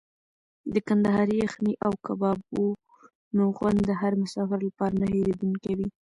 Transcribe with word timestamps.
د 0.73 0.75
کندهاري 0.87 1.35
یخني 1.45 1.73
او 1.85 1.91
کبابونو 2.05 3.43
خوند 3.57 3.79
د 3.89 3.91
هر 4.01 4.13
مسافر 4.23 4.59
لپاره 4.67 4.93
نه 5.01 5.07
هېرېدونکی 5.13 5.73
وي. 5.77 5.87